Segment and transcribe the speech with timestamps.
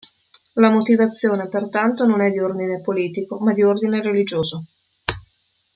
[0.55, 4.65] La motivazione pertanto non è di ordine politico, ma di ordine religioso.